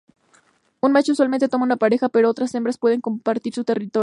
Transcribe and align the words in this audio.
Un 0.79 0.93
macho 0.93 1.11
usualmente 1.11 1.47
toma 1.47 1.63
una 1.63 1.77
pareja, 1.77 2.09
pero 2.09 2.27
otras 2.31 2.55
hembras 2.55 2.79
pueden 2.79 3.01
compartir 3.01 3.53
su 3.53 3.63
territorio. 3.63 3.99